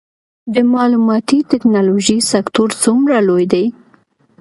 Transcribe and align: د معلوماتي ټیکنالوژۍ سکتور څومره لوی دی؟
د 0.53 0.55
معلوماتي 0.73 1.39
ټیکنالوژۍ 1.51 2.19
سکتور 2.33 2.69
څومره 2.83 3.15
لوی 3.27 3.45
دی؟ 3.53 3.65